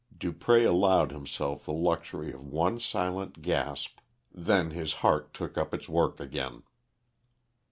Dupré 0.17 0.67
allowed 0.67 1.11
himself 1.11 1.63
the 1.65 1.73
luxury 1.73 2.33
of 2.33 2.43
one 2.47 2.79
silent 2.79 3.43
gasp, 3.43 3.99
then 4.33 4.71
his 4.71 4.93
heart 5.05 5.31
took 5.31 5.59
up 5.59 5.75
its 5.75 5.87
work 5.87 6.19
again. 6.19 6.63